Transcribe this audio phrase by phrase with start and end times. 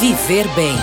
[0.00, 0.76] Viver Bem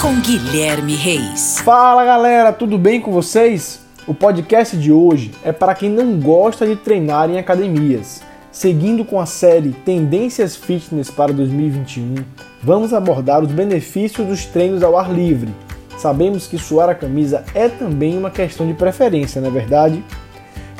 [0.00, 1.58] com Guilherme Reis.
[1.58, 3.80] Fala galera, tudo bem com vocês?
[4.06, 8.22] O podcast de hoje é para quem não gosta de treinar em academias.
[8.50, 12.14] Seguindo com a série Tendências Fitness para 2021,
[12.62, 15.54] vamos abordar os benefícios dos treinos ao ar livre.
[15.98, 20.02] Sabemos que suar a camisa é também uma questão de preferência, não é verdade?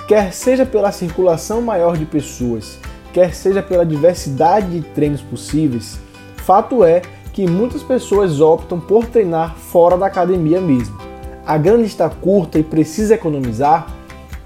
[0.09, 2.79] Quer seja pela circulação maior de pessoas,
[3.13, 6.01] quer seja pela diversidade de treinos possíveis,
[6.45, 7.03] Fato é
[7.33, 10.99] que muitas pessoas optam por treinar fora da academia mesmo.
[11.47, 13.87] A grana está curta e precisa economizar?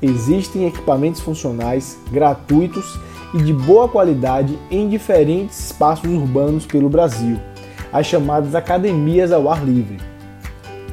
[0.01, 3.01] Existem equipamentos funcionais, gratuitos
[3.32, 7.38] e de boa qualidade em diferentes espaços urbanos pelo Brasil,
[7.90, 9.96] as chamadas academias ao ar livre.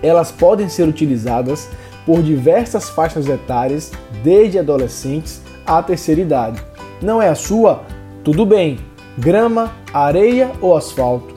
[0.02, 1.70] Elas podem ser utilizadas
[2.05, 3.91] por diversas faixas etárias,
[4.23, 6.63] desde adolescentes à terceira idade.
[7.02, 7.81] Não é a sua?
[8.23, 8.80] Tudo bem,
[9.17, 11.35] grama, areia ou asfalto.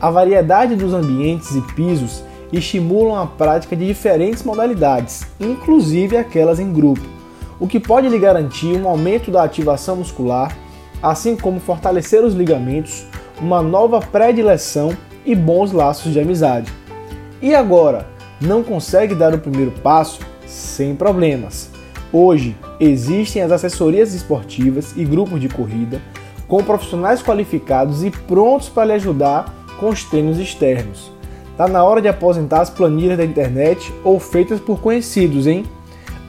[0.00, 6.72] A variedade dos ambientes e pisos estimulam a prática de diferentes modalidades, inclusive aquelas em
[6.72, 7.02] grupo,
[7.60, 10.56] o que pode lhe garantir um aumento da ativação muscular,
[11.02, 13.04] assim como fortalecer os ligamentos,
[13.40, 16.72] uma nova predileção e bons laços de amizade.
[17.42, 18.06] E agora,
[18.40, 20.20] não consegue dar o primeiro passo?
[20.46, 21.70] Sem problemas.
[22.12, 26.00] Hoje existem as assessorias esportivas e grupos de corrida
[26.48, 31.12] com profissionais qualificados e prontos para lhe ajudar com os treinos externos.
[31.56, 35.64] Tá na hora de aposentar as planilhas da internet ou feitas por conhecidos, hein?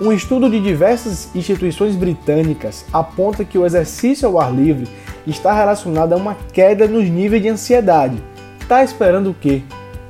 [0.02, 4.88] Um estudo de diversas instituições britânicas aponta que o exercício ao ar livre
[5.28, 8.24] está relacionado a uma queda nos níveis de ansiedade.
[8.68, 9.62] Tá esperando o quê?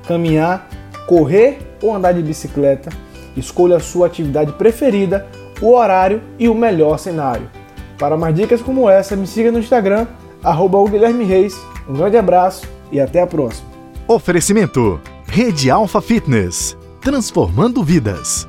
[0.07, 0.69] Caminhar,
[1.07, 2.91] correr ou andar de bicicleta?
[3.35, 5.27] Escolha a sua atividade preferida,
[5.61, 7.49] o horário e o melhor cenário.
[7.99, 10.07] Para mais dicas como essa, me siga no Instagram,
[10.43, 10.79] arroba
[11.25, 11.59] Reis.
[11.87, 13.67] Um grande abraço e até a próxima.
[14.07, 18.47] Oferecimento: Rede Alfa Fitness transformando vidas.